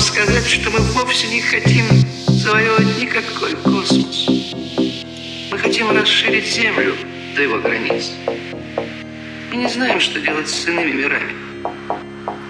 что 0.00 0.70
мы 0.70 0.80
вовсе 0.92 1.28
не 1.28 1.40
хотим 1.40 1.86
завоевывать 2.26 2.98
никакой 2.98 3.54
космос. 3.56 4.28
Мы 5.50 5.58
хотим 5.58 5.90
расширить 5.90 6.46
Землю 6.46 6.94
до 7.36 7.42
его 7.42 7.58
границ. 7.58 8.12
Мы 9.50 9.56
не 9.56 9.68
знаем, 9.68 10.00
что 10.00 10.20
делать 10.20 10.48
с 10.48 10.66
иными 10.66 10.92
мирами. 10.92 11.34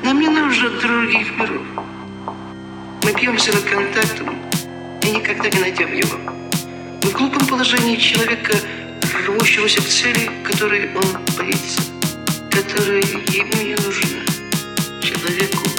Нам 0.03 0.21
не 0.21 0.29
нужно 0.29 0.71
других 0.71 1.37
миров. 1.37 1.63
Мы 3.03 3.13
бьемся 3.13 3.53
над 3.53 3.65
контактом 3.65 4.37
и 5.03 5.11
никогда 5.11 5.49
не 5.51 5.61
найдем 5.61 5.93
его. 5.93 6.19
Мы 7.03 7.11
в 7.11 7.13
глупом 7.13 7.47
положении 7.47 7.97
человека, 7.97 8.57
рвущегося 9.27 9.81
к 9.83 9.87
цели, 9.87 10.31
которой 10.45 10.91
он 10.95 11.05
боится, 11.37 11.83
которая 12.51 13.03
ему 13.03 13.63
не 13.63 13.77
нужна. 13.85 14.21
Человеку 15.03 15.70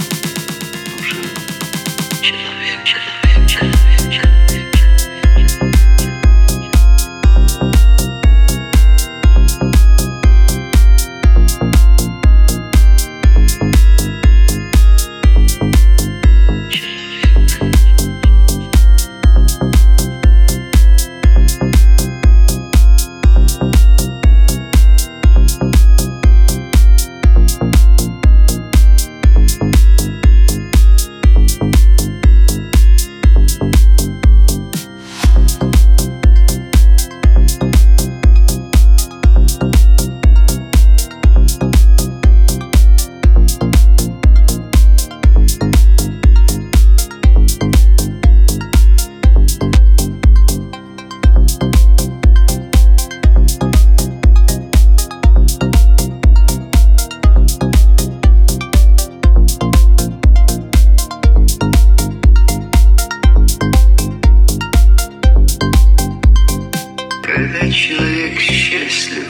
счастлив, 68.71 69.27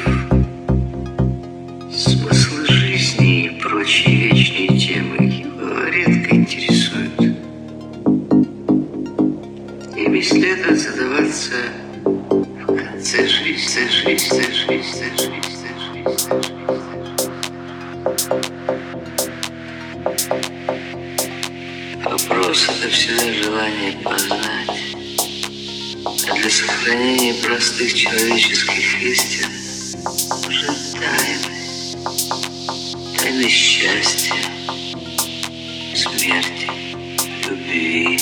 смысл 1.91 2.63
жизни 2.69 3.46
и 3.46 3.50
прочие 3.59 4.28
вечные 4.28 4.68
темы 4.68 5.18
его 5.25 5.88
редко 5.88 6.35
интересуют. 6.35 7.19
Ими 9.97 10.22
следует 10.22 10.79
задаваться 10.79 11.56
в 12.03 12.68
конце 12.68 13.28
жизни, 13.28 13.88
жизни, 13.90 14.46
жизни, 14.53 14.68
жизни, 14.68 15.09
жизни, 15.18 15.41
жизни, 15.41 15.69
жизни. 15.90 16.22
Вопрос— 22.03 22.69
это 22.79 22.88
всегда 22.90 23.34
желание 23.34 23.94
познать. 24.03 24.91
А 26.03 26.34
для 26.34 26.50
сохранения 26.50 27.34
простых 27.35 27.94
человеческих 27.94 29.03
истин 29.03 29.47
уже 30.47 30.67
тайны. 30.94 31.47
Тайны 33.17 33.47
счастья, 33.47 34.34
смерти, 35.95 36.67
любви. 37.47 38.19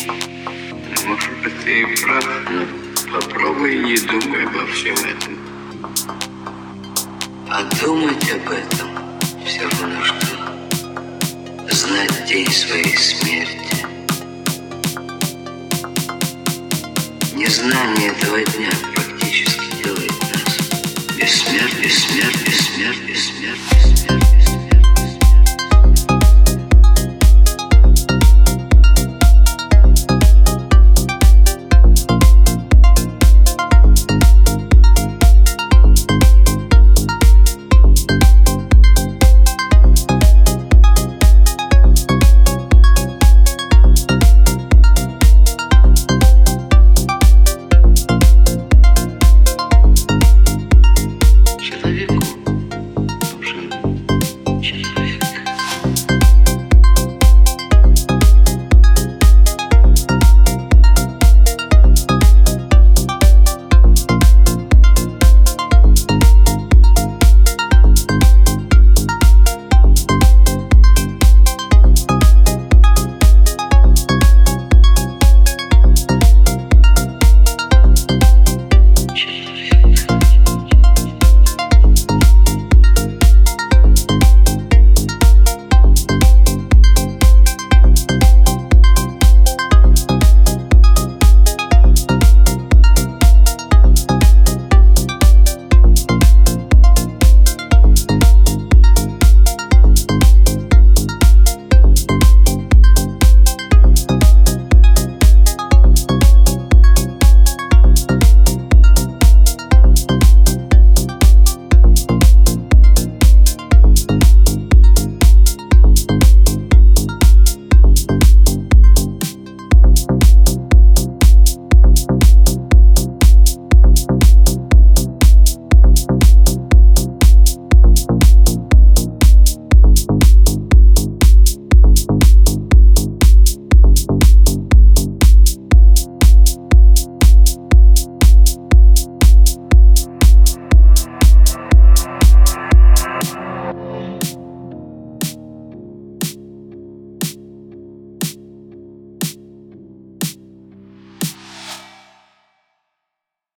Может 1.05 1.31
быть, 1.41 1.63
ты 1.63 1.81
и 1.81 1.85
прав, 2.03 2.25
но 2.49 2.65
попробуй 3.13 3.77
не 3.77 3.97
думай 3.97 4.45
обо 4.45 4.67
всем 4.73 4.95
этом. 4.95 5.37
Подумать 7.47 8.31
об 8.31 8.51
этом 8.51 8.89
все 9.45 9.61
равно, 9.61 10.03
что 10.03 10.27
знать 11.73 12.25
день 12.27 12.51
своей 12.51 12.97
смерти. 12.97 13.58
Незнание 17.69 18.09
этого 18.09 18.41
дня 18.41 18.71
практически 18.95 19.83
делает 19.83 20.11
нас 20.33 20.57
бессмертны, 21.15 21.83
бессмертны, 21.83 22.43
бессмертны, 22.43 23.05
бессмертны, 23.05 23.73
бессмертны. 23.73 24.18